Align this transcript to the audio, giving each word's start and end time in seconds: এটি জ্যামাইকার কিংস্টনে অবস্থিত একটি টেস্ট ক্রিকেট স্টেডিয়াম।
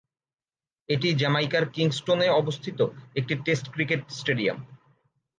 এটি 0.89 1.09
জ্যামাইকার 1.13 1.63
কিংস্টনে 1.69 2.27
অবস্থিত 2.41 2.79
একটি 3.15 3.33
টেস্ট 3.45 3.65
ক্রিকেট 3.73 4.01
স্টেডিয়াম। 4.09 4.57